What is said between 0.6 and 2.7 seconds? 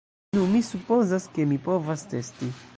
supozas, ke mi povas testi